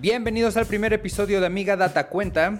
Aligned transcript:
Bienvenidos 0.00 0.56
al 0.56 0.64
primer 0.64 0.94
episodio 0.94 1.40
de 1.40 1.46
Amiga 1.46 1.76
Data 1.76 2.08
Cuenta. 2.08 2.56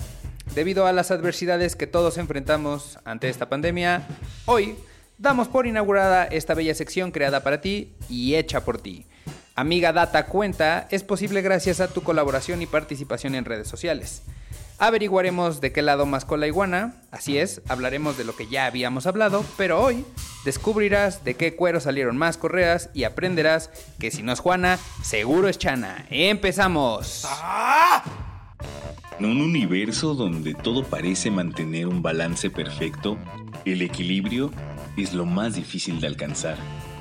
Debido 0.55 0.87
a 0.87 0.93
las 0.93 1.11
adversidades 1.11 1.75
que 1.75 1.87
todos 1.87 2.19
enfrentamos 2.19 2.99
ante 3.07 3.31
esta 3.31 3.49
pandemia, 3.49 4.07
hoy 4.45 4.77
damos 5.17 5.49
por 5.49 5.67
inaugurada 5.67 6.27
esta 6.27 6.53
bella 6.53 6.75
sección 6.75 7.13
creada 7.13 7.43
para 7.43 7.63
ti 7.63 7.95
y 8.11 8.35
hecha 8.35 8.63
por 8.63 8.79
ti. 8.79 9.07
Amiga 9.55 9.95
Data 9.95 10.27
Cuenta 10.27 10.87
es 10.91 11.03
posible 11.03 11.41
gracias 11.41 11.81
a 11.81 11.89
tu 11.89 12.03
colaboración 12.03 12.61
y 12.61 12.67
participación 12.67 13.35
en 13.35 13.47
redes 13.47 13.69
sociales. 13.69 14.21
Averiguaremos 14.81 15.61
de 15.61 15.73
qué 15.73 15.83
lado 15.83 16.07
más 16.07 16.25
con 16.25 16.41
la 16.41 16.47
iguana, 16.47 16.95
así 17.11 17.37
es, 17.37 17.61
hablaremos 17.69 18.17
de 18.17 18.25
lo 18.25 18.35
que 18.35 18.47
ya 18.47 18.65
habíamos 18.65 19.07
hablado, 19.07 19.45
pero 19.59 19.79
hoy 19.79 20.07
descubrirás 20.43 21.23
de 21.23 21.35
qué 21.35 21.55
cuero 21.55 21.81
salieron 21.81 22.17
más 22.17 22.39
correas 22.39 22.89
y 22.95 23.05
aprenderás 23.05 23.71
que 23.99 24.11
si 24.11 24.23
no 24.23 24.33
es 24.33 24.41
Juana, 24.41 24.79
seguro 25.03 25.49
es 25.49 25.59
Chana. 25.59 26.07
¡Empezamos! 26.09 27.29
En 29.19 29.27
un 29.27 29.43
universo 29.43 30.15
donde 30.15 30.55
todo 30.55 30.83
parece 30.83 31.31
mantener 31.31 31.87
un 31.87 32.01
balance 32.01 32.49
perfecto, 32.49 33.19
el 33.67 33.83
equilibrio 33.83 34.51
es 34.97 35.13
lo 35.13 35.27
más 35.27 35.57
difícil 35.57 36.01
de 36.01 36.07
alcanzar. 36.07 36.57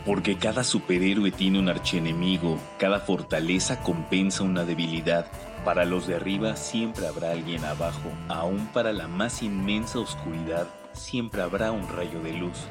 Porque 0.05 0.37
cada 0.37 0.65
superhéroe 0.65 1.31
tiene 1.31 1.59
un 1.59 1.69
archienemigo, 1.69 2.59
cada 2.77 2.99
fortaleza 2.99 3.79
compensa 3.81 4.43
una 4.43 4.65
debilidad. 4.65 5.27
Para 5.65 5.85
los 5.85 6.07
de 6.07 6.15
arriba 6.15 6.55
siempre 6.55 7.07
habrá 7.07 7.31
alguien 7.31 7.65
abajo, 7.65 8.09
aún 8.29 8.67
para 8.67 8.93
la 8.93 9.07
más 9.07 9.43
inmensa 9.43 9.99
oscuridad 9.99 10.67
siempre 10.93 11.41
habrá 11.41 11.71
un 11.71 11.87
rayo 11.89 12.21
de 12.21 12.33
luz. 12.33 12.67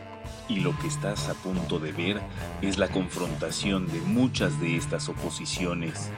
Y 0.49 0.61
lo 0.61 0.77
que 0.79 0.87
estás 0.87 1.29
a 1.29 1.35
punto 1.35 1.79
de 1.79 1.93
ver 1.93 2.21
es 2.63 2.79
la 2.79 2.89
confrontación 2.89 3.87
de 3.89 4.01
muchas 4.01 4.59
de 4.61 4.77
estas 4.77 5.09
oposiciones. 5.09 6.11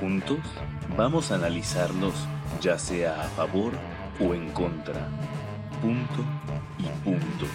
Juntos 0.00 0.40
vamos 0.96 1.30
a 1.30 1.36
analizarlos 1.36 2.14
ya 2.60 2.78
sea 2.78 3.22
a 3.22 3.28
favor 3.28 3.72
o 4.20 4.34
en 4.34 4.50
contra. 4.50 5.08
Punto 5.80 6.24
y 6.78 6.84
punto. 7.04 7.46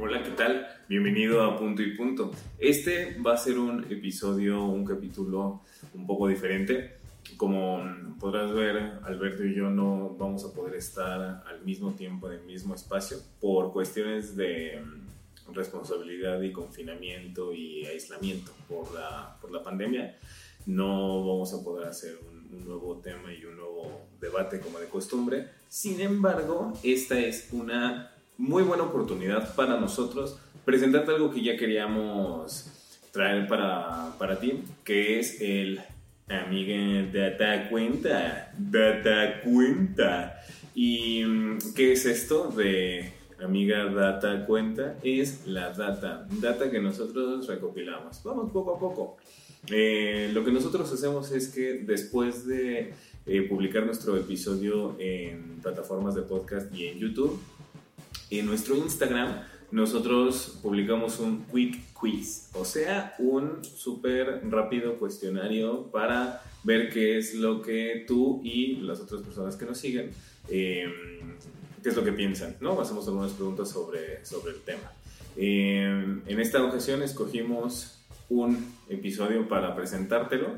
Hola, 0.00 0.22
¿qué 0.22 0.30
tal? 0.30 0.71
Bienvenido 0.92 1.42
a 1.42 1.56
Punto 1.58 1.80
y 1.80 1.96
Punto. 1.96 2.32
Este 2.58 3.16
va 3.26 3.32
a 3.32 3.38
ser 3.38 3.58
un 3.58 3.90
episodio, 3.90 4.62
un 4.62 4.84
capítulo 4.84 5.62
un 5.94 6.06
poco 6.06 6.28
diferente. 6.28 6.98
Como 7.38 7.82
podrás 8.20 8.52
ver, 8.52 8.98
Alberto 9.02 9.42
y 9.42 9.54
yo 9.54 9.70
no 9.70 10.14
vamos 10.18 10.44
a 10.44 10.52
poder 10.52 10.74
estar 10.74 11.44
al 11.46 11.64
mismo 11.64 11.92
tiempo 11.92 12.30
en 12.30 12.40
el 12.40 12.44
mismo 12.44 12.74
espacio 12.74 13.16
por 13.40 13.72
cuestiones 13.72 14.36
de 14.36 14.82
mm, 14.84 15.54
responsabilidad 15.54 16.42
y 16.42 16.52
confinamiento 16.52 17.54
y 17.54 17.86
aislamiento 17.86 18.52
por 18.68 18.92
la, 18.92 19.38
por 19.40 19.50
la 19.50 19.62
pandemia. 19.62 20.18
No 20.66 21.26
vamos 21.26 21.54
a 21.54 21.64
poder 21.64 21.88
hacer 21.88 22.18
un, 22.20 22.54
un 22.54 22.66
nuevo 22.66 22.98
tema 22.98 23.32
y 23.32 23.42
un 23.46 23.56
nuevo 23.56 24.08
debate 24.20 24.60
como 24.60 24.78
de 24.78 24.88
costumbre. 24.88 25.48
Sin 25.70 26.02
embargo, 26.02 26.74
esta 26.82 27.18
es 27.18 27.48
una 27.50 28.12
muy 28.36 28.62
buena 28.62 28.82
oportunidad 28.82 29.54
para 29.54 29.80
nosotros 29.80 30.38
presentarte 30.64 31.10
algo 31.12 31.30
que 31.30 31.42
ya 31.42 31.56
queríamos 31.56 32.70
traer 33.12 33.46
para, 33.46 34.14
para 34.18 34.38
ti, 34.38 34.62
que 34.84 35.18
es 35.18 35.40
el 35.40 35.80
Amiga 36.28 37.10
Data 37.12 37.68
Cuenta. 37.68 38.52
Data 38.56 39.40
Cuenta. 39.42 40.40
¿Y 40.74 41.24
mm, 41.24 41.58
qué 41.74 41.92
es 41.92 42.06
esto 42.06 42.48
de 42.48 43.12
Amiga 43.42 43.84
Data 43.86 44.46
Cuenta? 44.46 44.96
Es 45.02 45.46
la 45.46 45.72
data, 45.72 46.26
data 46.40 46.70
que 46.70 46.80
nosotros 46.80 47.46
recopilamos. 47.46 48.22
Vamos 48.24 48.50
poco 48.50 48.76
a 48.76 48.78
poco. 48.78 49.16
Eh, 49.68 50.30
lo 50.32 50.44
que 50.44 50.50
nosotros 50.50 50.92
hacemos 50.92 51.30
es 51.30 51.48
que 51.48 51.74
después 51.84 52.46
de 52.46 52.94
eh, 53.26 53.42
publicar 53.42 53.84
nuestro 53.84 54.16
episodio 54.16 54.96
en 54.98 55.60
plataformas 55.62 56.14
de 56.14 56.22
podcast 56.22 56.74
y 56.74 56.86
en 56.86 56.98
YouTube, 56.98 57.38
en 58.30 58.46
nuestro 58.46 58.76
Instagram 58.76 59.42
nosotros 59.72 60.58
publicamos 60.62 61.18
un 61.18 61.46
quick 61.46 61.92
quiz, 61.98 62.50
o 62.52 62.64
sea, 62.64 63.14
un 63.18 63.64
súper 63.64 64.42
rápido 64.50 64.98
cuestionario 64.98 65.90
para 65.90 66.42
ver 66.62 66.90
qué 66.90 67.18
es 67.18 67.34
lo 67.34 67.62
que 67.62 68.04
tú 68.06 68.40
y 68.44 68.76
las 68.76 69.00
otras 69.00 69.22
personas 69.22 69.56
que 69.56 69.64
nos 69.64 69.78
siguen, 69.78 70.10
eh, 70.48 70.86
qué 71.82 71.88
es 71.88 71.96
lo 71.96 72.04
que 72.04 72.12
piensan, 72.12 72.56
¿no? 72.60 72.78
Hacemos 72.80 73.08
algunas 73.08 73.32
preguntas 73.32 73.70
sobre, 73.70 74.24
sobre 74.24 74.52
el 74.52 74.60
tema. 74.60 74.92
Eh, 75.36 76.20
en 76.26 76.40
esta 76.40 76.62
ocasión 76.62 77.02
escogimos 77.02 77.98
un 78.28 78.74
episodio 78.90 79.48
para 79.48 79.74
presentártelo, 79.74 80.48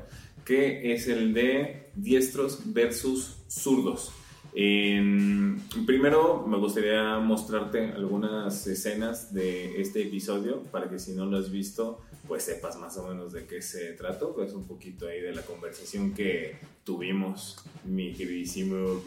que 0.45 0.93
es 0.93 1.07
el 1.07 1.33
de 1.33 1.91
diestros 1.95 2.61
versus 2.67 3.37
zurdos. 3.49 4.13
En- 4.55 5.61
primero 5.87 6.47
me 6.47 6.57
gustaría 6.59 7.19
mostrarte 7.19 7.93
algunas 7.93 8.67
escenas 8.67 9.35
de 9.35 9.81
este 9.81 10.03
episodio 10.03 10.63
para 10.71 10.89
que 10.89 10.99
si 11.01 11.13
no 11.13 11.27
lo 11.27 11.39
has 11.39 11.51
visto, 11.51 12.01
pues 12.29 12.45
sepas 12.45 12.79
más 12.79 12.97
o 12.97 13.09
menos 13.09 13.33
de 13.33 13.47
qué 13.47 13.61
se 13.61 13.93
trató, 13.93 14.33
pues 14.35 14.53
un 14.53 14.67
poquito 14.67 15.09
ahí 15.09 15.21
de 15.21 15.35
la 15.35 15.43
conversación 15.43 16.15
que 16.15 16.57
tuvimos 16.85 17.57
mi 17.85 18.13
queridísimo 18.13 19.03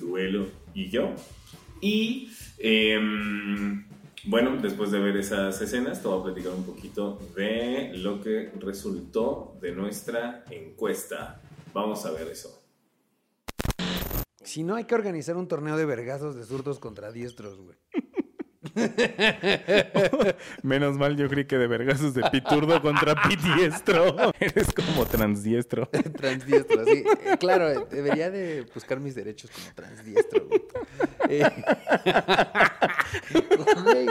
Duelo 0.00 0.46
y 0.74 0.88
yo. 0.88 1.10
Y 1.80 2.30
em, 2.58 3.84
bueno, 4.24 4.56
después 4.60 4.90
de 4.90 4.98
ver 4.98 5.16
esas 5.16 5.60
escenas, 5.60 6.02
te 6.02 6.08
voy 6.08 6.20
a 6.20 6.24
platicar 6.24 6.52
un 6.52 6.64
poquito 6.64 7.18
de 7.36 7.92
lo 7.94 8.20
que 8.20 8.50
resultó 8.58 9.56
de 9.60 9.72
nuestra 9.72 10.44
encuesta. 10.50 11.40
Vamos 11.72 12.04
a 12.06 12.10
ver 12.10 12.26
eso. 12.28 12.60
Si 14.48 14.64
no, 14.64 14.76
hay 14.76 14.84
que 14.84 14.94
organizar 14.94 15.36
un 15.36 15.46
torneo 15.46 15.76
de 15.76 15.84
vergazos 15.84 16.34
de 16.34 16.42
zurdos 16.42 16.78
contra 16.78 17.12
diestros, 17.12 17.60
güey. 17.60 17.76
Menos 20.62 20.96
mal 20.96 21.18
yo 21.18 21.28
creí 21.28 21.44
que 21.44 21.58
de 21.58 21.66
vergazos 21.66 22.14
de 22.14 22.22
piturdo 22.30 22.80
contra 22.80 23.14
pitiestro. 23.28 24.32
Eres 24.40 24.72
como 24.72 25.04
transdiestro. 25.04 25.86
Transdiestro, 26.16 26.82
sí. 26.86 27.04
Eh, 27.26 27.36
claro, 27.38 27.68
eh, 27.68 27.86
debería 27.90 28.30
de 28.30 28.62
buscar 28.74 29.00
mis 29.00 29.14
derechos 29.14 29.50
como 29.50 29.74
transdiestro, 29.74 30.46
güey. 30.46 30.62
Eh, 31.28 31.50
güey, 33.84 34.06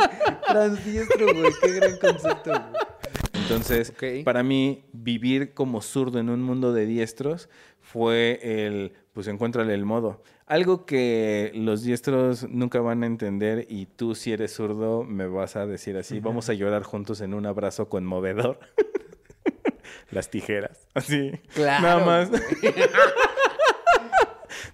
transdiestro, 0.47 1.33
güey. 1.33 1.51
Qué 1.59 1.71
gran 1.71 1.97
concepto, 1.97 2.51
güey. 2.51 2.87
Entonces, 3.33 3.89
Ok. 3.89 4.23
para 4.23 4.43
mí, 4.43 4.85
vivir 4.93 5.55
como 5.55 5.81
zurdo 5.81 6.19
en 6.19 6.29
un 6.29 6.43
mundo 6.43 6.73
de 6.73 6.85
diestros 6.85 7.49
fue 7.79 8.39
el, 8.43 8.93
pues 9.17 9.25
encuéntrale 9.29 9.73
el 9.73 9.83
modo. 9.83 10.21
Algo 10.45 10.85
que 10.85 11.51
los 11.55 11.81
diestros 11.81 12.47
nunca 12.49 12.81
van 12.81 13.01
a 13.01 13.07
entender 13.07 13.65
y 13.67 13.87
tú 13.87 14.13
si 14.13 14.31
eres 14.31 14.53
zurdo 14.53 15.03
me 15.03 15.25
vas 15.25 15.55
a 15.55 15.65
decir 15.65 15.97
así, 15.97 16.19
vamos 16.19 16.49
a 16.49 16.53
llorar 16.53 16.83
juntos 16.83 17.21
en 17.21 17.33
un 17.33 17.47
abrazo 17.47 17.89
conmovedor. 17.89 18.59
Las 20.11 20.29
tijeras, 20.29 20.87
así. 20.93 21.31
Claro. 21.55 21.81
Nada 21.81 22.05
más. 22.05 22.29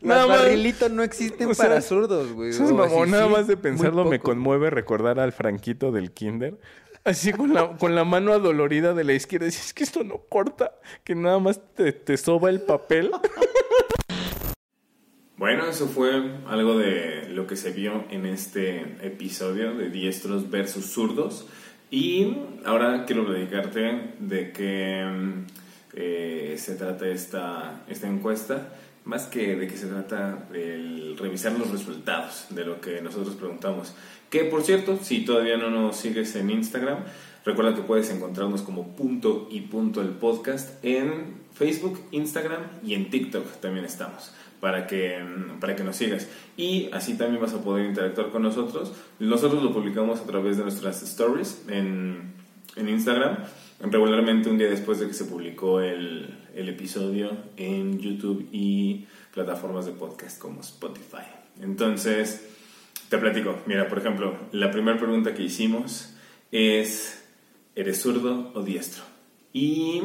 Los 0.02 0.28
barrilitos 0.28 0.92
no 0.92 1.04
existen 1.04 1.50
O 1.50 1.54
sea, 1.54 1.70
para 1.70 1.82
zurdos, 1.82 2.34
güey. 2.34 2.50
Eso 2.50 2.66
es 2.66 2.72
O 2.72 2.76
mamón, 2.76 3.12
nada 3.12 3.28
sí, 3.28 3.32
más 3.32 3.48
de 3.48 3.56
pensarlo 3.56 4.04
me 4.04 4.20
conmueve 4.20 4.72
recordar 4.72 5.22
al 5.22 5.32
Franquito 5.32 5.94
del 5.94 6.12
Kinder. 6.12 6.60
Así 7.06 7.32
con 7.32 7.54
la, 7.54 7.78
con 7.78 7.96
la 7.96 8.04
mano 8.04 8.34
adolorida 8.34 8.94
de 8.94 9.06
la 9.06 9.14
izquierda. 9.14 9.46
Dices, 9.46 9.68
es 9.68 9.74
que 9.74 9.86
esto 9.86 10.04
no 10.04 10.18
corta, 10.28 10.74
que 11.06 11.16
nada 11.16 11.40
más 11.40 11.62
te, 11.76 11.94
te 11.94 12.18
soba 12.18 12.50
el 12.50 12.60
papel. 12.60 13.10
Bueno, 15.44 15.66
eso 15.66 15.88
fue 15.90 16.10
algo 16.48 16.78
de 16.78 17.28
lo 17.28 17.48
que 17.48 17.58
se 17.58 17.72
vio 17.72 18.06
en 18.10 18.26
este 18.26 18.80
episodio 19.02 19.74
de 19.74 19.90
diestros 19.90 20.50
versus 20.50 20.86
zurdos. 20.86 21.48
Y 21.92 22.38
ahora 22.64 23.04
quiero 23.06 23.30
dedicarte 23.30 24.14
de 24.20 25.06
mm, 25.06 25.46
eh, 25.96 26.56
se 26.58 26.76
trata 26.76 27.10
esta, 27.10 27.84
esta 27.90 28.08
encuesta. 28.08 28.70
Más 29.04 29.26
que 29.26 29.58
de 29.58 29.68
qué 29.68 29.76
se 29.76 29.88
trata 29.88 30.48
el 30.54 31.18
revisar 31.18 31.52
los 31.60 31.72
resultados 31.72 32.46
de 32.52 32.64
lo 32.64 32.80
que 32.80 33.02
nosotros 33.02 33.36
preguntamos. 33.36 33.94
Que 34.30 34.46
por 34.46 34.64
cierto, 34.64 34.98
si 35.02 35.26
todavía 35.26 35.58
no 35.58 35.70
nos 35.70 35.98
sigues 35.98 36.38
en 36.38 36.52
Instagram, 36.52 37.00
recuerda 37.44 37.76
que 37.76 37.82
puedes 37.82 38.10
encontrarnos 38.12 38.62
como 38.62 38.96
punto 38.96 39.50
y 39.52 39.60
punto 39.60 40.00
el 40.00 40.12
podcast 40.12 40.82
en 40.86 41.44
Facebook, 41.54 42.00
Instagram 42.12 42.62
y 42.82 42.94
en 42.94 43.10
TikTok 43.10 43.60
también 43.60 43.84
estamos 43.84 44.32
para 44.64 44.88
que, 44.88 45.22
para 45.60 45.76
que 45.76 45.84
nos 45.84 45.98
sigas. 45.98 46.30
Y 46.56 46.88
así 46.94 47.18
también 47.18 47.42
vas 47.42 47.54
a 47.54 47.62
poder 47.62 47.86
interactuar 47.86 48.30
con 48.30 48.44
nosotros. 48.44 48.94
Nosotros 49.20 49.62
lo 49.62 49.74
publicamos 49.74 50.22
a 50.22 50.26
través 50.26 50.56
de 50.56 50.64
nuestras 50.64 51.04
stories 51.04 51.66
en, 51.68 52.32
en 52.78 52.88
Instagram, 52.88 53.40
regularmente 53.82 54.50
un 54.50 54.58
día 54.58 54.70
después 54.70 55.02
de 55.02 55.08
que 55.08 55.14
se 55.14 55.26
publicó 55.26 55.82
el, 55.82 56.34
el 56.56 56.70
episodio 56.70 57.32
en 57.58 58.00
YouTube 58.00 58.48
y 58.54 59.06
plataformas 59.34 59.86
de 59.86 59.92
podcast 59.92 60.40
como 60.40 60.62
Spotify. 60.62 61.28
Entonces, 61.60 62.48
te 63.10 63.18
platico. 63.18 63.58
Mira, 63.66 63.90
por 63.90 63.98
ejemplo, 63.98 64.34
la 64.54 64.72
primera 64.72 64.98
pregunta 64.98 65.34
que 65.34 65.44
hicimos 65.44 66.16
es, 66.54 67.22
¿eres 67.76 68.02
zurdo 68.02 68.54
o 68.56 68.64
diestro? 68.64 69.04
Y 69.52 70.04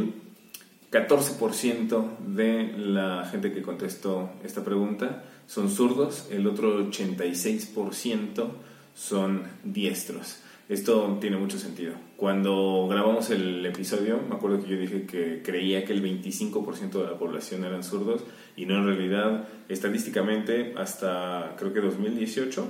14% 0.90 2.18
de 2.18 2.72
la 2.76 3.26
gente 3.30 3.52
que 3.52 3.62
contestó 3.62 4.30
esta 4.42 4.64
pregunta 4.64 5.24
son 5.46 5.70
zurdos, 5.70 6.28
el 6.30 6.46
otro 6.46 6.88
86% 6.90 8.46
son 8.94 9.42
diestros. 9.64 10.40
Esto 10.68 11.16
tiene 11.18 11.38
mucho 11.38 11.58
sentido. 11.58 11.94
Cuando 12.16 12.86
grabamos 12.90 13.30
el 13.30 13.64
episodio, 13.64 14.20
me 14.28 14.34
acuerdo 14.34 14.62
que 14.62 14.68
yo 14.68 14.78
dije 14.78 15.06
que 15.06 15.42
creía 15.42 15.84
que 15.84 15.94
el 15.94 16.02
25% 16.02 16.90
de 16.90 17.04
la 17.04 17.18
población 17.18 17.64
eran 17.64 17.82
zurdos 17.82 18.22
y 18.54 18.66
no 18.66 18.76
en 18.76 18.86
realidad, 18.86 19.48
estadísticamente, 19.70 20.74
hasta 20.76 21.54
creo 21.58 21.72
que 21.72 21.80
2018, 21.80 22.66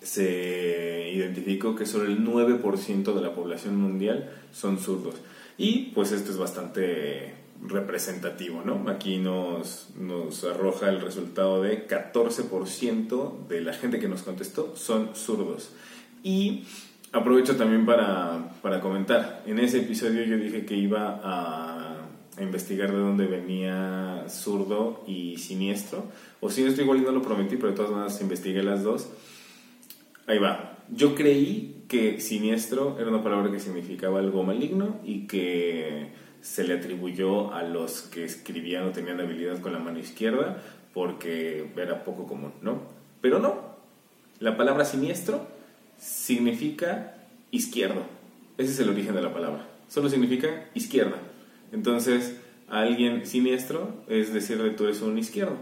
se 0.00 1.10
identificó 1.14 1.74
que 1.76 1.84
solo 1.84 2.04
el 2.04 2.24
9% 2.24 3.14
de 3.14 3.20
la 3.20 3.34
población 3.34 3.76
mundial 3.76 4.30
son 4.52 4.78
zurdos. 4.78 5.16
Y 5.58 5.90
pues 5.94 6.12
esto 6.12 6.30
es 6.30 6.38
bastante 6.38 7.34
representativo, 7.66 8.62
¿no? 8.64 8.88
Aquí 8.88 9.18
nos, 9.18 9.90
nos 9.96 10.44
arroja 10.44 10.88
el 10.88 11.00
resultado 11.00 11.62
de 11.62 11.88
14% 11.88 13.48
de 13.48 13.60
la 13.60 13.72
gente 13.72 13.98
que 13.98 14.08
nos 14.08 14.22
contestó 14.22 14.76
son 14.76 15.16
zurdos. 15.16 15.70
Y 16.22 16.64
aprovecho 17.12 17.56
también 17.56 17.84
para, 17.84 18.52
para, 18.62 18.80
comentar. 18.80 19.42
En 19.46 19.58
ese 19.58 19.78
episodio 19.78 20.24
yo 20.24 20.36
dije 20.36 20.64
que 20.64 20.76
iba 20.76 21.20
a, 21.22 21.94
investigar 22.40 22.92
de 22.92 22.98
dónde 22.98 23.26
venía 23.26 24.24
zurdo 24.28 25.02
y 25.08 25.38
siniestro. 25.38 26.04
O 26.38 26.48
siniestro 26.48 26.84
igual 26.84 27.02
no 27.02 27.10
lo 27.10 27.20
prometí, 27.20 27.56
pero 27.56 27.70
de 27.70 27.74
todas 27.74 27.90
maneras 27.90 28.20
investigué 28.20 28.62
las 28.62 28.84
dos. 28.84 29.08
Ahí 30.28 30.38
va. 30.38 30.78
Yo 30.88 31.16
creí 31.16 31.77
que 31.88 32.20
siniestro 32.20 32.98
era 33.00 33.08
una 33.08 33.22
palabra 33.22 33.50
que 33.50 33.58
significaba 33.58 34.20
algo 34.20 34.42
maligno 34.42 35.00
y 35.04 35.26
que 35.26 36.08
se 36.40 36.64
le 36.64 36.74
atribuyó 36.74 37.52
a 37.52 37.62
los 37.62 38.02
que 38.02 38.24
escribían 38.24 38.84
o 38.84 38.92
tenían 38.92 39.20
habilidad 39.20 39.60
con 39.60 39.72
la 39.72 39.78
mano 39.78 39.98
izquierda 39.98 40.62
porque 40.94 41.70
era 41.76 42.04
poco 42.04 42.26
común, 42.26 42.52
¿no? 42.62 42.82
Pero 43.20 43.38
no. 43.38 43.76
La 44.38 44.56
palabra 44.56 44.84
siniestro 44.84 45.46
significa 45.98 47.14
izquierdo. 47.50 48.02
Ese 48.58 48.72
es 48.72 48.80
el 48.80 48.90
origen 48.90 49.14
de 49.14 49.22
la 49.22 49.32
palabra. 49.32 49.66
Solo 49.88 50.08
significa 50.08 50.68
izquierda. 50.74 51.16
Entonces, 51.72 52.36
alguien 52.68 53.26
siniestro 53.26 53.94
es 54.08 54.32
decirle 54.32 54.70
tú 54.70 54.84
eres 54.84 55.00
un 55.00 55.18
izquierdo. 55.18 55.56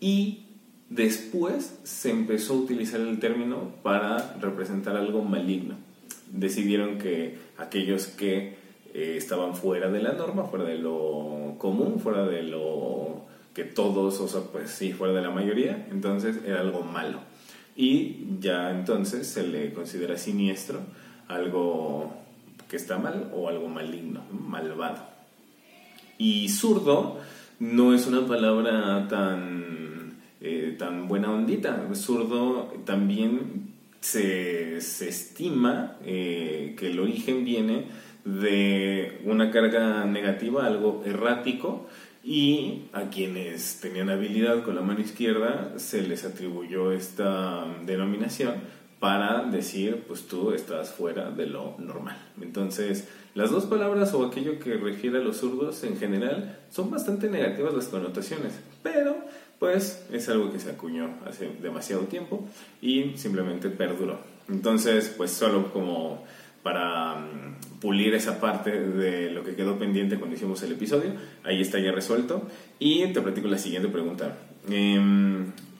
Y 0.00 0.46
después 0.90 1.80
se 1.84 2.10
empezó 2.10 2.52
a 2.52 2.56
utilizar 2.58 3.00
el 3.00 3.18
término 3.18 3.72
para 3.82 4.34
representar 4.40 4.96
algo 4.96 5.24
maligno. 5.24 5.76
Decidieron 6.30 6.98
que 6.98 7.38
aquellos 7.56 8.06
que 8.06 8.56
eh, 8.92 9.14
estaban 9.16 9.54
fuera 9.54 9.90
de 9.90 10.02
la 10.02 10.12
norma, 10.12 10.44
fuera 10.44 10.66
de 10.66 10.76
lo 10.76 11.54
común, 11.56 12.00
fuera 12.00 12.26
de 12.26 12.42
lo 12.42 13.22
que 13.54 13.64
todos, 13.64 14.20
o 14.20 14.28
sea, 14.28 14.42
pues 14.42 14.70
sí, 14.70 14.92
fuera 14.92 15.14
de 15.14 15.22
la 15.22 15.30
mayoría, 15.30 15.88
entonces 15.90 16.36
era 16.44 16.60
algo 16.60 16.82
malo 16.82 17.30
y 17.76 18.26
ya 18.40 18.70
entonces 18.70 19.26
se 19.26 19.46
le 19.46 19.72
considera 19.72 20.18
siniestro 20.18 20.80
algo 21.28 22.12
que 22.68 22.76
está 22.76 22.98
mal 22.98 23.30
o 23.34 23.48
algo 23.48 23.68
maligno, 23.68 24.22
malvado. 24.30 25.02
Y 26.18 26.48
zurdo 26.50 27.20
no 27.58 27.94
es 27.94 28.06
una 28.06 28.26
palabra 28.26 29.08
tan, 29.08 29.99
eh, 30.40 30.74
tan 30.78 31.08
buena 31.08 31.30
ondita. 31.30 31.88
Zurdo 31.94 32.72
también 32.84 33.74
se, 34.00 34.80
se 34.80 35.08
estima 35.08 35.96
eh, 36.04 36.74
que 36.78 36.90
el 36.90 37.00
origen 37.00 37.44
viene 37.44 37.86
de 38.24 39.20
una 39.24 39.50
carga 39.50 40.04
negativa, 40.04 40.66
algo 40.66 41.02
errático, 41.04 41.86
y 42.22 42.82
a 42.92 43.08
quienes 43.08 43.80
tenían 43.80 44.10
habilidad 44.10 44.62
con 44.62 44.74
la 44.74 44.82
mano 44.82 45.00
izquierda 45.00 45.72
se 45.76 46.02
les 46.02 46.24
atribuyó 46.24 46.92
esta 46.92 47.64
denominación 47.86 48.56
para 48.98 49.44
decir, 49.44 50.04
pues 50.06 50.26
tú 50.26 50.52
estás 50.52 50.90
fuera 50.90 51.30
de 51.30 51.46
lo 51.46 51.76
normal. 51.78 52.18
Entonces, 52.42 53.08
las 53.34 53.50
dos 53.50 53.64
palabras 53.64 54.12
o 54.12 54.26
aquello 54.26 54.58
que 54.58 54.74
refiere 54.74 55.18
a 55.18 55.22
los 55.22 55.38
zurdos 55.38 55.82
en 55.84 55.96
general 55.96 56.58
son 56.68 56.90
bastante 56.90 57.30
negativas 57.30 57.72
las 57.72 57.88
connotaciones, 57.88 58.60
pero 58.82 59.16
pues 59.60 60.04
es 60.10 60.28
algo 60.28 60.50
que 60.50 60.58
se 60.58 60.70
acuñó 60.70 61.10
hace 61.26 61.50
demasiado 61.62 62.02
tiempo 62.04 62.48
y 62.82 63.12
simplemente 63.16 63.68
perduró. 63.68 64.18
Entonces, 64.48 65.14
pues 65.16 65.30
solo 65.30 65.72
como 65.72 66.24
para 66.62 67.16
mm, 67.16 67.78
pulir 67.80 68.14
esa 68.14 68.40
parte 68.40 68.70
de 68.70 69.30
lo 69.30 69.44
que 69.44 69.54
quedó 69.54 69.78
pendiente 69.78 70.18
cuando 70.18 70.34
hicimos 70.34 70.62
el 70.62 70.72
episodio. 70.72 71.12
Ahí 71.44 71.60
está 71.60 71.78
ya 71.78 71.92
resuelto. 71.92 72.48
Y 72.78 73.06
te 73.08 73.20
platico 73.20 73.48
la 73.48 73.58
siguiente 73.58 73.88
pregunta. 73.88 74.38
Eh, 74.68 74.98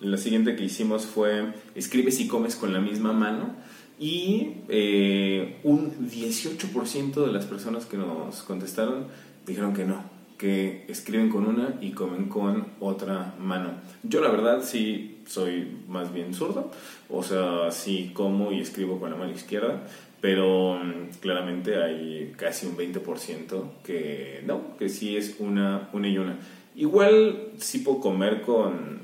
la 0.00 0.16
siguiente 0.18 0.56
que 0.56 0.64
hicimos 0.64 1.06
fue, 1.06 1.46
escribe 1.74 2.12
si 2.12 2.28
comes 2.28 2.56
con 2.56 2.72
la 2.72 2.80
misma 2.80 3.12
mano. 3.14 3.56
Y 3.98 4.56
eh, 4.68 5.58
un 5.62 6.10
18% 6.10 7.26
de 7.26 7.32
las 7.32 7.46
personas 7.46 7.86
que 7.86 7.96
nos 7.96 8.42
contestaron 8.42 9.06
dijeron 9.46 9.74
que 9.74 9.84
no, 9.84 10.04
que 10.40 10.86
escriben 10.88 11.28
con 11.28 11.46
una 11.46 11.76
y 11.82 11.90
comen 11.90 12.30
con 12.30 12.66
otra 12.80 13.34
mano. 13.38 13.72
Yo 14.02 14.22
la 14.22 14.30
verdad 14.30 14.62
sí 14.64 15.18
soy 15.26 15.68
más 15.86 16.14
bien 16.14 16.32
zurdo, 16.32 16.70
o 17.10 17.22
sea, 17.22 17.70
sí 17.70 18.12
como 18.14 18.50
y 18.50 18.60
escribo 18.60 18.98
con 18.98 19.10
la 19.10 19.16
mano 19.16 19.32
izquierda, 19.32 19.82
pero 20.22 20.78
mm, 20.82 21.18
claramente 21.20 21.76
hay 21.82 22.32
casi 22.38 22.66
un 22.66 22.78
20% 22.78 23.64
que 23.84 24.42
no, 24.46 24.78
que 24.78 24.88
sí 24.88 25.14
es 25.14 25.36
una, 25.40 25.90
una 25.92 26.08
y 26.08 26.16
una. 26.16 26.38
Igual 26.74 27.50
sí 27.58 27.80
puedo 27.80 28.00
comer 28.00 28.40
con, 28.40 28.98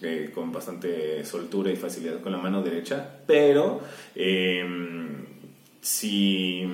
eh, 0.00 0.30
con 0.34 0.50
bastante 0.50 1.26
soltura 1.26 1.70
y 1.70 1.76
facilidad 1.76 2.22
con 2.22 2.32
la 2.32 2.38
mano 2.38 2.62
derecha, 2.62 3.18
pero 3.26 3.82
eh, 4.14 4.64
sí, 5.82 6.66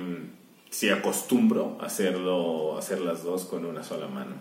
sí, 0.69 0.89
acostumbro 0.89 1.77
hacerlo, 1.81 2.77
hacer 2.77 3.01
las 3.01 3.23
dos 3.23 3.45
con 3.45 3.65
una 3.65 3.83
sola 3.83 4.07
mano. 4.07 4.35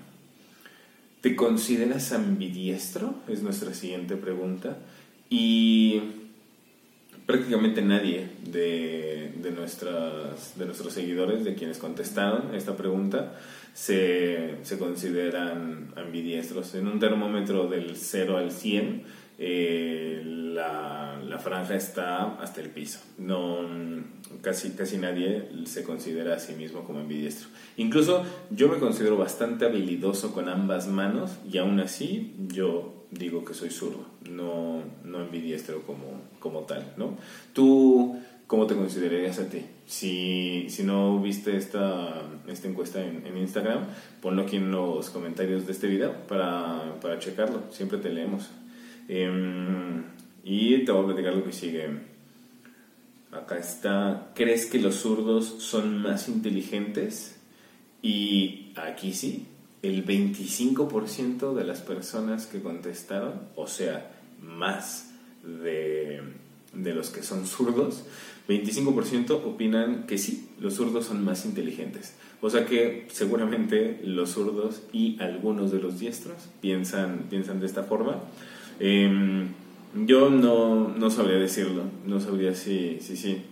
¿Te 1.20 1.34
consideras 1.34 2.12
ambidiestro? 2.12 3.14
Es 3.28 3.42
nuestra 3.42 3.74
siguiente 3.74 4.16
pregunta. 4.16 4.78
Y 5.28 6.00
prácticamente 7.26 7.82
nadie 7.82 8.28
de, 8.44 9.32
de, 9.36 9.50
nuestras, 9.50 10.56
de 10.56 10.66
nuestros 10.66 10.92
seguidores, 10.92 11.44
de 11.44 11.54
quienes 11.54 11.78
contestaron 11.78 12.54
esta 12.54 12.76
pregunta, 12.76 13.34
se, 13.74 14.54
se 14.62 14.78
consideran 14.78 15.92
ambidiestros. 15.96 16.74
En 16.76 16.86
un 16.86 17.00
termómetro 17.00 17.66
del 17.66 17.96
0 17.96 18.36
al 18.38 18.52
100, 18.52 19.02
eh, 19.38 20.22
la, 20.24 21.15
la, 21.28 21.38
franja 21.38 21.74
está 21.74 22.36
hasta 22.40 22.60
el 22.60 22.70
piso. 22.70 23.00
No, 23.18 23.60
casi, 24.42 24.70
casi 24.70 24.98
nadie 24.98 25.48
se 25.64 25.82
considera 25.84 26.34
a 26.34 26.38
sí 26.38 26.54
mismo 26.54 26.84
como 26.84 27.00
ambidiestro. 27.00 27.48
Incluso 27.76 28.24
yo 28.50 28.68
me 28.68 28.78
considero 28.78 29.16
bastante 29.16 29.64
habilidoso 29.64 30.32
con 30.32 30.48
ambas 30.48 30.88
manos 30.88 31.32
y 31.50 31.58
aún 31.58 31.80
así 31.80 32.34
yo 32.48 33.06
digo 33.10 33.44
que 33.44 33.54
soy 33.54 33.70
zurdo, 33.70 34.06
no, 34.30 34.82
no 35.04 35.18
ambidiestro 35.18 35.82
como, 35.82 36.22
como 36.38 36.60
tal, 36.60 36.92
¿no? 36.96 37.16
¿Tú 37.52 38.18
cómo 38.46 38.66
te 38.66 38.74
considerarías 38.74 39.38
a 39.38 39.48
ti? 39.48 39.62
Si, 39.86 40.66
si 40.68 40.82
no 40.82 41.20
viste 41.20 41.56
esta, 41.56 42.22
esta 42.48 42.68
encuesta 42.68 43.04
en, 43.04 43.26
en, 43.26 43.36
Instagram, 43.38 43.84
ponlo 44.20 44.42
aquí 44.42 44.56
en 44.56 44.70
los 44.70 45.10
comentarios 45.10 45.66
de 45.66 45.72
este 45.72 45.86
video 45.86 46.12
para, 46.26 46.98
para 47.00 47.18
checarlo, 47.18 47.62
siempre 47.70 47.98
te 47.98 48.10
leemos. 48.10 48.50
Eh, 49.08 50.02
y 50.48 50.84
te 50.84 50.92
voy 50.92 51.02
a 51.02 51.06
platicar 51.06 51.34
lo 51.34 51.44
que 51.44 51.52
sigue. 51.52 51.88
Acá 53.32 53.58
está, 53.58 54.30
¿crees 54.36 54.66
que 54.66 54.78
los 54.78 54.94
zurdos 54.94 55.44
son 55.58 56.00
más 56.00 56.28
inteligentes? 56.28 57.40
Y 58.00 58.70
aquí 58.76 59.12
sí, 59.12 59.48
el 59.82 60.06
25% 60.06 61.52
de 61.52 61.64
las 61.64 61.80
personas 61.80 62.46
que 62.46 62.62
contestaron, 62.62 63.40
o 63.56 63.66
sea, 63.66 64.12
más 64.40 65.10
de, 65.42 66.22
de 66.72 66.94
los 66.94 67.10
que 67.10 67.24
son 67.24 67.44
zurdos, 67.44 68.04
25% 68.48 69.32
opinan 69.44 70.06
que 70.06 70.16
sí, 70.16 70.48
los 70.60 70.74
zurdos 70.74 71.06
son 71.06 71.24
más 71.24 71.44
inteligentes. 71.44 72.14
O 72.40 72.50
sea 72.50 72.66
que 72.66 73.08
seguramente 73.10 74.00
los 74.04 74.30
zurdos 74.30 74.82
y 74.92 75.20
algunos 75.20 75.72
de 75.72 75.80
los 75.80 75.98
diestros 75.98 76.36
piensan, 76.60 77.26
piensan 77.28 77.58
de 77.58 77.66
esta 77.66 77.82
forma. 77.82 78.20
Eh, 78.78 79.48
yo 80.04 80.30
no, 80.30 80.88
no 80.88 81.10
sabría 81.10 81.38
decirlo, 81.38 81.84
no 82.04 82.20
sabría 82.20 82.54
si, 82.54 82.98
si, 83.00 83.16
si 83.16 83.42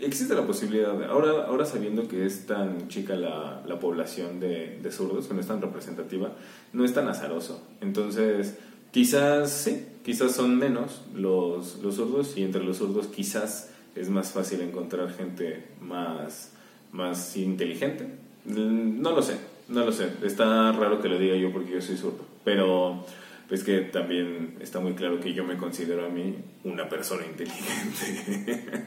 existe 0.00 0.34
la 0.34 0.46
posibilidad, 0.46 1.02
ahora, 1.04 1.46
ahora 1.46 1.64
sabiendo 1.64 2.08
que 2.08 2.26
es 2.26 2.46
tan 2.46 2.88
chica 2.88 3.16
la, 3.16 3.62
la 3.66 3.78
población 3.80 4.40
de, 4.40 4.78
de, 4.82 4.92
zurdos, 4.92 5.26
que 5.26 5.34
no 5.34 5.40
es 5.40 5.46
tan 5.46 5.62
representativa, 5.62 6.32
no 6.72 6.84
es 6.84 6.92
tan 6.92 7.08
azaroso. 7.08 7.62
Entonces, 7.80 8.58
quizás 8.90 9.50
sí, 9.50 9.86
quizás 10.04 10.32
son 10.32 10.58
menos 10.58 11.02
los, 11.14 11.78
los 11.82 11.94
zurdos 11.94 12.36
y 12.36 12.42
entre 12.42 12.62
los 12.62 12.78
zurdos 12.78 13.06
quizás 13.06 13.70
es 13.94 14.10
más 14.10 14.30
fácil 14.30 14.60
encontrar 14.60 15.12
gente 15.12 15.64
más, 15.80 16.52
más 16.92 17.36
inteligente. 17.36 18.06
No 18.44 19.12
lo 19.12 19.22
sé, 19.22 19.36
No 19.68 19.84
lo 19.84 19.92
sé. 19.92 20.10
Está 20.22 20.72
raro 20.72 21.02
que 21.02 21.08
lo 21.08 21.18
diga 21.18 21.36
yo 21.36 21.52
porque 21.52 21.72
yo 21.72 21.82
soy 21.82 21.96
zurdo. 21.96 22.24
Pero 22.44 23.04
es 23.50 23.64
que 23.64 23.80
también 23.80 24.56
está 24.60 24.80
muy 24.80 24.94
claro 24.94 25.20
que 25.20 25.32
yo 25.32 25.44
me 25.44 25.56
considero 25.56 26.04
a 26.04 26.08
mí 26.08 26.36
una 26.64 26.88
persona 26.88 27.24
inteligente. 27.24 28.84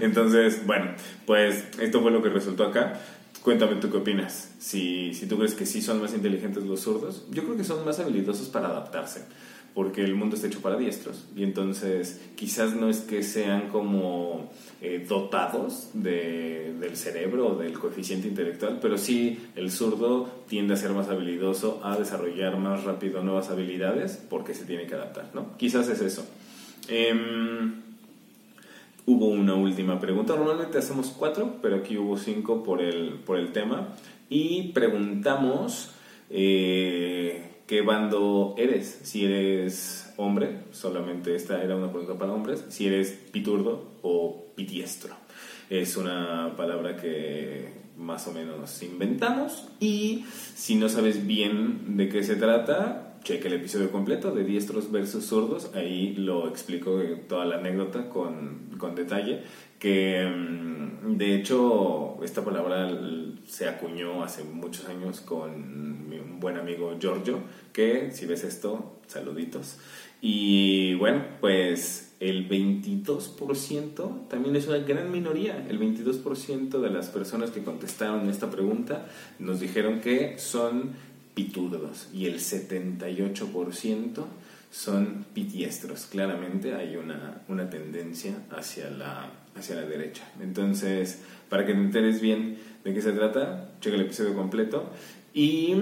Entonces, 0.00 0.66
bueno, 0.66 0.92
pues 1.26 1.64
esto 1.80 2.00
fue 2.00 2.10
lo 2.10 2.22
que 2.22 2.30
resultó 2.30 2.64
acá. 2.64 3.00
Cuéntame 3.42 3.76
tú 3.76 3.90
qué 3.90 3.98
opinas. 3.98 4.54
Si, 4.58 5.12
si 5.14 5.26
tú 5.26 5.36
crees 5.36 5.54
que 5.54 5.66
sí 5.66 5.82
son 5.82 6.00
más 6.00 6.14
inteligentes 6.14 6.64
los 6.64 6.80
zurdos, 6.80 7.26
yo 7.30 7.44
creo 7.44 7.56
que 7.56 7.64
son 7.64 7.84
más 7.84 7.98
habilidosos 8.00 8.48
para 8.48 8.68
adaptarse 8.68 9.26
porque 9.78 10.02
el 10.02 10.16
mundo 10.16 10.34
está 10.34 10.48
hecho 10.48 10.60
para 10.60 10.76
diestros 10.76 11.28
y 11.36 11.44
entonces 11.44 12.20
quizás 12.34 12.74
no 12.74 12.88
es 12.88 12.98
que 12.98 13.22
sean 13.22 13.68
como 13.68 14.50
eh, 14.80 15.06
dotados 15.08 15.90
de, 15.92 16.74
del 16.80 16.96
cerebro 16.96 17.50
o 17.50 17.54
del 17.54 17.78
coeficiente 17.78 18.26
intelectual, 18.26 18.80
pero 18.82 18.98
sí 18.98 19.38
el 19.54 19.70
zurdo 19.70 20.28
tiende 20.48 20.74
a 20.74 20.76
ser 20.76 20.90
más 20.90 21.08
habilidoso, 21.08 21.80
a 21.84 21.96
desarrollar 21.96 22.58
más 22.58 22.82
rápido 22.82 23.22
nuevas 23.22 23.50
habilidades 23.50 24.20
porque 24.28 24.52
se 24.52 24.64
tiene 24.64 24.88
que 24.88 24.96
adaptar, 24.96 25.30
¿no? 25.32 25.56
Quizás 25.56 25.88
es 25.88 26.00
eso. 26.00 26.26
Em, 26.88 27.74
hubo 29.06 29.26
una 29.26 29.54
última 29.54 30.00
pregunta, 30.00 30.34
normalmente 30.34 30.78
hacemos 30.78 31.14
cuatro, 31.16 31.54
pero 31.62 31.76
aquí 31.76 31.96
hubo 31.96 32.18
cinco 32.18 32.64
por 32.64 32.82
el, 32.82 33.10
por 33.24 33.38
el 33.38 33.52
tema 33.52 33.94
y 34.28 34.72
preguntamos... 34.72 35.92
Eh, 36.30 37.47
qué 37.68 37.82
bando 37.82 38.54
eres. 38.58 38.98
Si 39.04 39.24
eres 39.24 40.12
hombre, 40.16 40.62
solamente 40.72 41.36
esta 41.36 41.62
era 41.62 41.76
una 41.76 41.92
pregunta 41.92 42.18
para 42.18 42.32
hombres, 42.32 42.64
si 42.70 42.86
eres 42.86 43.10
piturdo 43.30 43.92
o 44.02 44.46
pitiestro. 44.56 45.14
Es 45.70 45.96
una 45.96 46.54
palabra 46.56 46.96
que 46.96 47.68
más 47.96 48.26
o 48.26 48.32
menos 48.32 48.82
inventamos 48.82 49.68
y 49.80 50.24
si 50.54 50.76
no 50.76 50.88
sabes 50.88 51.26
bien 51.26 51.96
de 51.96 52.08
qué 52.08 52.22
se 52.22 52.36
trata, 52.36 53.18
cheque 53.22 53.48
el 53.48 53.54
episodio 53.54 53.90
completo 53.90 54.30
de 54.30 54.44
diestros 54.44 54.90
versus 54.90 55.26
zurdos, 55.26 55.72
ahí 55.74 56.14
lo 56.14 56.48
explico 56.48 56.98
toda 57.28 57.44
la 57.44 57.56
anécdota 57.56 58.08
con, 58.08 58.70
con 58.78 58.94
detalle 58.94 59.42
que 59.78 60.26
mm, 60.26 61.16
de 61.16 61.34
hecho 61.34 62.18
esta 62.22 62.44
palabra 62.44 62.90
se 63.46 63.68
acuñó 63.68 64.22
hace 64.22 64.44
muchos 64.44 64.88
años 64.88 65.20
con 65.20 66.07
buen 66.38 66.56
amigo 66.56 66.96
Giorgio, 66.98 67.40
que 67.72 68.10
si 68.12 68.26
ves 68.26 68.44
esto, 68.44 69.00
saluditos. 69.06 69.76
Y 70.20 70.94
bueno, 70.94 71.24
pues 71.40 72.14
el 72.20 72.48
22% 72.48 74.28
también 74.28 74.56
es 74.56 74.66
una 74.66 74.78
gran 74.78 75.10
minoría. 75.12 75.64
El 75.68 75.78
22% 75.78 76.80
de 76.80 76.90
las 76.90 77.08
personas 77.08 77.50
que 77.50 77.62
contestaron 77.62 78.28
esta 78.28 78.50
pregunta 78.50 79.06
nos 79.38 79.60
dijeron 79.60 80.00
que 80.00 80.38
son 80.38 80.92
pitudos 81.34 82.08
y 82.12 82.26
el 82.26 82.40
78% 82.40 84.24
son 84.70 85.24
pitiestros. 85.34 86.06
Claramente 86.06 86.74
hay 86.74 86.96
una, 86.96 87.42
una 87.48 87.70
tendencia 87.70 88.34
hacia 88.50 88.90
la 88.90 89.30
hacia 89.58 89.76
la 89.76 89.82
derecha. 89.82 90.22
Entonces, 90.40 91.20
para 91.48 91.66
que 91.66 91.72
te 91.72 91.78
enteres 91.78 92.20
bien 92.20 92.58
de 92.84 92.94
qué 92.94 93.02
se 93.02 93.12
trata, 93.12 93.70
checa 93.80 93.96
el 93.96 94.02
episodio 94.02 94.34
completo 94.34 94.90
y 95.34 95.74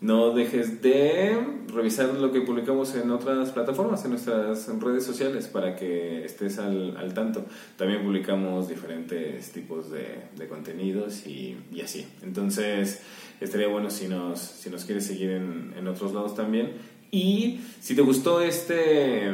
no 0.00 0.32
dejes 0.32 0.80
de 0.80 1.38
revisar 1.68 2.14
lo 2.14 2.32
que 2.32 2.40
publicamos 2.40 2.94
en 2.94 3.10
otras 3.10 3.50
plataformas, 3.50 4.02
en 4.04 4.12
nuestras 4.12 4.66
redes 4.80 5.04
sociales, 5.04 5.46
para 5.46 5.76
que 5.76 6.24
estés 6.24 6.58
al, 6.58 6.96
al 6.96 7.12
tanto. 7.12 7.44
También 7.76 8.02
publicamos 8.02 8.68
diferentes 8.68 9.52
tipos 9.52 9.90
de, 9.90 10.22
de 10.36 10.48
contenidos 10.48 11.26
y, 11.26 11.56
y, 11.70 11.82
así. 11.82 12.06
Entonces, 12.22 13.02
estaría 13.40 13.68
bueno 13.68 13.90
si 13.90 14.08
nos, 14.08 14.40
si 14.40 14.70
nos 14.70 14.84
quieres 14.84 15.04
seguir 15.04 15.30
en, 15.30 15.74
en 15.76 15.86
otros 15.86 16.14
lados 16.14 16.34
también. 16.34 16.72
Y 17.10 17.60
si 17.80 17.94
te 17.94 18.02
gustó 18.02 18.40
este, 18.40 19.28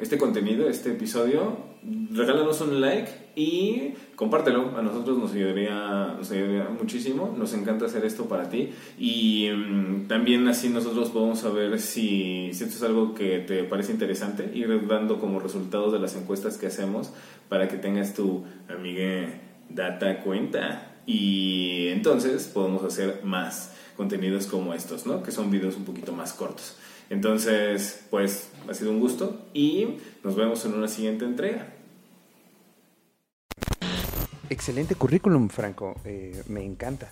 este 0.00 0.16
contenido, 0.16 0.68
este 0.68 0.92
episodio, 0.92 1.58
regálanos 2.12 2.60
un 2.60 2.80
like 2.80 3.10
y 3.34 3.94
compártelo. 4.16 4.76
A 4.76 4.82
nosotros 4.82 5.18
nos 5.18 5.32
ayudaría, 5.32 6.14
nos 6.18 6.30
ayudaría 6.30 6.68
muchísimo. 6.68 7.34
Nos 7.38 7.54
encanta 7.54 7.86
hacer 7.86 8.04
esto 8.04 8.24
para 8.24 8.48
ti. 8.48 8.72
Y 8.98 9.50
um, 9.50 10.08
también 10.08 10.48
así 10.48 10.70
nosotros 10.70 11.10
podemos 11.10 11.38
saber 11.38 11.78
si, 11.78 12.50
si 12.52 12.64
esto 12.64 12.76
es 12.76 12.82
algo 12.82 13.14
que 13.14 13.38
te 13.38 13.62
parece 13.64 13.92
interesante. 13.92 14.50
Ir 14.54 14.86
dando 14.88 15.20
como 15.20 15.38
resultados 15.38 15.92
de 15.92 16.00
las 16.00 16.16
encuestas 16.16 16.56
que 16.56 16.66
hacemos 16.66 17.12
para 17.48 17.68
que 17.68 17.76
tengas 17.76 18.14
tu 18.14 18.44
amiga 18.68 19.28
data 19.68 20.20
cuenta. 20.22 20.96
Y 21.06 21.88
entonces 21.88 22.50
podemos 22.52 22.82
hacer 22.82 23.20
más 23.22 23.74
contenidos 23.96 24.46
como 24.46 24.74
estos, 24.74 25.06
¿no? 25.06 25.22
Que 25.22 25.30
son 25.30 25.50
videos 25.50 25.76
un 25.76 25.84
poquito 25.84 26.12
más 26.12 26.32
cortos. 26.32 26.76
Entonces, 27.08 28.04
pues 28.10 28.50
ha 28.68 28.74
sido 28.74 28.90
un 28.90 29.00
gusto 29.00 29.46
y 29.54 29.98
nos 30.24 30.34
vemos 30.34 30.64
en 30.64 30.74
una 30.74 30.88
siguiente 30.88 31.24
entrega. 31.24 31.75
Excelente 34.50 34.94
currículum, 34.94 35.48
Franco. 35.48 35.96
Eh, 36.04 36.42
me 36.48 36.64
encanta. 36.64 37.10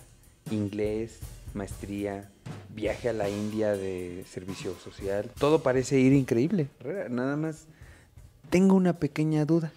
Inglés, 0.51 1.19
maestría, 1.53 2.29
viaje 2.73 3.09
a 3.09 3.13
la 3.13 3.29
India 3.29 3.71
de 3.71 4.23
servicio 4.29 4.75
social. 4.75 5.31
Todo 5.37 5.63
parece 5.63 5.99
ir 5.99 6.13
increíble. 6.13 6.67
Nada 7.09 7.35
más 7.35 7.65
tengo 8.49 8.75
una 8.75 8.93
pequeña 8.93 9.45
duda. 9.45 9.71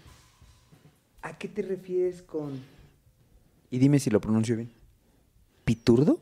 ¿A 1.23 1.37
qué 1.37 1.49
te 1.49 1.63
refieres 1.63 2.23
con... 2.23 2.61
Y 3.71 3.79
dime 3.79 3.99
si 3.99 4.11
lo 4.11 4.21
pronuncio 4.21 4.57
bien. 4.57 4.71
¿Piturdo? 5.65 6.21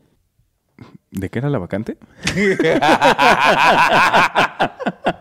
¿De 1.11 1.29
qué 1.29 1.39
era 1.39 1.49
la 1.49 1.59
vacante? 1.59 1.97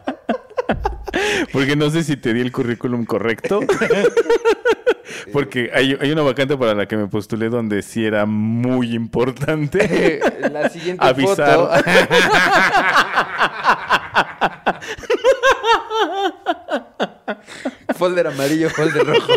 Porque 1.52 1.76
no 1.76 1.90
sé 1.90 2.04
si 2.04 2.16
te 2.16 2.34
di 2.34 2.40
el 2.40 2.52
currículum 2.52 3.04
correcto. 3.04 3.60
Porque 5.32 5.70
hay, 5.72 5.96
hay, 6.00 6.12
una 6.12 6.22
vacante 6.22 6.56
para 6.56 6.74
la 6.74 6.86
que 6.86 6.96
me 6.96 7.08
postulé 7.08 7.48
donde 7.48 7.82
sí 7.82 8.04
era 8.04 8.26
muy 8.26 8.94
importante. 8.94 10.20
La 10.52 10.68
siguiente 10.68 11.04
avisar. 11.04 11.56
Foto. 11.56 11.72
folder 17.96 18.26
amarillo, 18.26 18.68
folder 18.70 19.06
rojo. 19.06 19.32